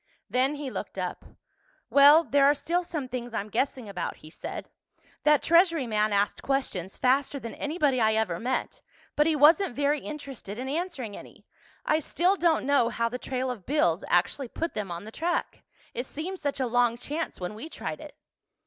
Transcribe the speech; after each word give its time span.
Then 0.31 0.55
he 0.55 0.71
looked 0.71 0.97
up. 0.97 1.23
"Well, 1.91 2.23
there 2.23 2.45
are 2.47 2.55
still 2.55 2.83
some 2.83 3.07
things 3.07 3.35
I'm 3.35 3.49
guessing 3.51 3.87
about," 3.87 4.15
he 4.15 4.31
said. 4.31 4.67
"That 5.25 5.43
Treasury 5.43 5.85
man 5.85 6.11
asked 6.11 6.41
questions 6.41 6.97
faster 6.97 7.39
than 7.39 7.53
anybody 7.53 8.01
I 8.01 8.15
ever 8.15 8.39
met—but 8.39 9.27
he 9.27 9.35
wasn't 9.35 9.75
very 9.75 9.99
interested 10.01 10.57
in 10.57 10.67
answering 10.67 11.15
any. 11.15 11.45
I 11.85 11.99
still 11.99 12.35
don't 12.35 12.65
know 12.65 12.89
how 12.89 13.09
the 13.09 13.19
trail 13.19 13.51
of 13.51 13.67
bills 13.67 14.03
actually 14.07 14.47
put 14.47 14.73
them 14.73 14.89
on 14.89 15.03
the 15.03 15.11
track. 15.11 15.61
It 15.93 16.07
seemed 16.07 16.39
such 16.39 16.59
a 16.59 16.65
long 16.65 16.97
chance 16.97 17.39
when 17.39 17.53
we 17.53 17.69
tried 17.69 18.01
it." 18.01 18.17